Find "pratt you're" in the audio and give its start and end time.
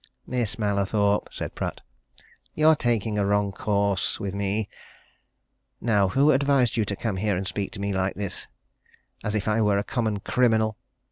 1.53-2.75